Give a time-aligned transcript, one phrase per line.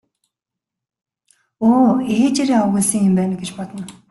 [1.65, 3.81] Өө ээжээрээ овоглосон юм байна гэж бодно.